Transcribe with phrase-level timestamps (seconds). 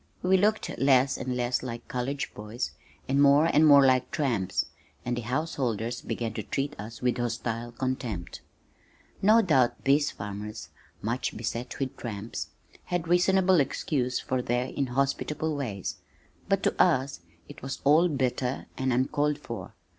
[0.23, 2.71] We looked less and less like college boys
[3.07, 4.65] and more and more like tramps,
[5.05, 8.41] and the householders began to treat us with hostile contempt.
[9.21, 10.69] No doubt these farmers,
[11.03, 12.47] much beset with tramps,
[12.85, 15.97] had reasonable excuse for their inhospitable ways,
[16.49, 19.75] but to us it was all bitter and uncalled for.